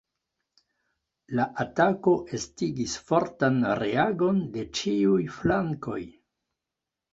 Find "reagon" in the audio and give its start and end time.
3.83-4.43